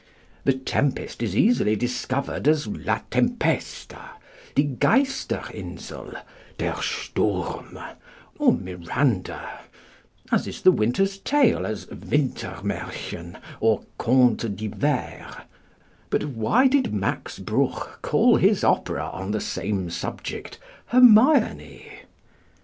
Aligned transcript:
The 0.45 0.53
Tempest 0.53 1.21
is 1.21 1.35
easily 1.37 1.75
discovered 1.75 2.47
as 2.47 2.65
La 2.65 3.01
Tempesta, 3.11 4.09
Die 4.55 4.63
Geisterinsel, 4.79 6.15
Der 6.57 6.81
Sturm, 6.81 7.77
or 8.39 8.51
Miranda, 8.51 9.47
as 10.31 10.47
is 10.47 10.63
The 10.63 10.71
Winter's 10.71 11.19
Tale 11.19 11.67
as 11.67 11.85
Wintermärchen 11.91 13.39
or 13.59 13.83
Conte 13.99 14.47
d'Hiver; 14.49 15.43
but 16.09 16.25
why 16.29 16.65
did 16.67 16.91
Max 16.91 17.37
Bruch 17.37 18.01
call 18.01 18.37
his 18.37 18.63
opera 18.63 19.07
on 19.13 19.29
the 19.29 19.39
same 19.39 19.91
subject 19.91 20.57
Hermione? 20.87 21.87